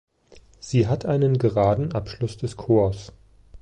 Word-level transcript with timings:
Sie 0.59 0.87
hat 0.87 1.05
einen 1.05 1.37
geraden 1.37 1.91
Abschluss 1.91 2.35
des 2.35 2.57
Chors. 2.57 3.11